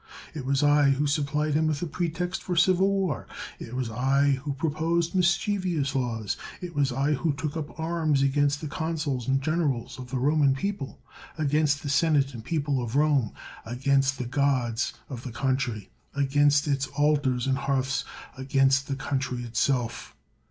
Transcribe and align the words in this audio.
It 0.33 0.45
was 0.47 0.63
I 0.63 0.89
who 0.89 1.05
supplied 1.05 1.53
him 1.53 1.67
with 1.67 1.83
a 1.83 1.85
pretext 1.85 2.41
for 2.41 2.55
civil 2.55 2.89
war; 2.91 3.27
it 3.59 3.75
was 3.75 3.91
I 3.91 4.31
who 4.43 4.53
proposed 4.55 5.13
mischievous 5.13 5.93
laws; 5.93 6.37
it 6.59 6.73
was 6.73 6.91
I 6.91 7.13
who 7.13 7.33
took 7.33 7.55
up 7.55 7.79
arms 7.79 8.23
against 8.23 8.61
the 8.61 8.67
consuls 8.67 9.27
and 9.27 9.39
jrenerals 9.39 9.99
of 9.99 10.09
the 10.09 10.17
Roman 10.17 10.55
people, 10.55 10.99
against 11.37 11.83
the 11.83 11.87
senate 11.89 12.33
and 12.33 12.43
people 12.43 12.81
of 12.81 12.95
Rome, 12.95 13.33
against 13.63 14.17
the 14.17 14.25
gods 14.25 14.93
of 15.07 15.21
the 15.21 15.31
coun 15.31 15.55
try, 15.57 15.89
against 16.15 16.67
its 16.67 16.87
altars 16.87 17.45
and 17.45 17.59
hearths, 17.59 18.03
against 18.35 18.87
the 18.87 18.95
country 18.95 19.43
itself. 19.43 20.15